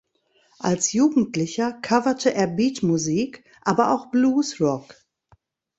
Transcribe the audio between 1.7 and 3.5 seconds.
coverte er Beatmusik,